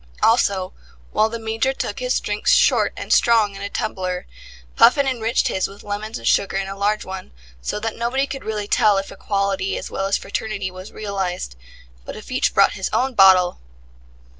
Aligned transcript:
Also, 0.23 0.73
while 1.11 1.29
the 1.29 1.37
Major 1.37 1.73
took 1.73 1.99
his 1.99 2.19
drinks 2.19 2.55
short 2.55 2.91
and 2.97 3.13
strong 3.13 3.51
in 3.53 3.61
a 3.61 3.65
small 3.65 3.69
tumbler, 3.71 4.25
Puffin 4.75 5.05
enriched 5.07 5.47
his 5.47 5.67
with 5.67 5.83
lemons 5.83 6.17
and 6.17 6.27
sugar 6.27 6.57
in 6.57 6.67
a 6.67 6.75
large 6.75 7.05
one, 7.05 7.29
so 7.61 7.79
that 7.79 7.95
nobody 7.95 8.25
could 8.25 8.43
really 8.43 8.67
tell 8.67 8.97
if 8.97 9.11
equality 9.11 9.77
as 9.77 9.91
well 9.91 10.07
as 10.07 10.17
fraternity 10.17 10.71
was 10.71 10.91
realized. 10.91 11.55
But 12.03 12.15
if 12.15 12.31
each 12.31 12.55
brought 12.55 12.73
his 12.73 12.89
own 12.91 13.13
bottle 13.13 13.59